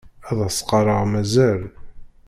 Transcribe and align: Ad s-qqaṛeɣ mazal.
Ad 0.29 0.39
s-qqaṛeɣ 0.51 1.01
mazal. 1.11 1.61